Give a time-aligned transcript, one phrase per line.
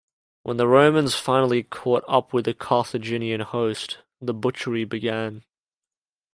[0.41, 5.43] When the Romans finally caught up with the Carthaginian host, the butchery began.